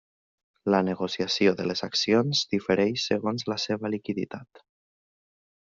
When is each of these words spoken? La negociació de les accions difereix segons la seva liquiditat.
La 0.75 0.79
negociació 0.87 1.51
de 1.59 1.67
les 1.71 1.85
accions 1.89 2.41
difereix 2.55 3.05
segons 3.13 3.47
la 3.53 3.61
seva 3.67 3.95
liquiditat. 3.97 4.67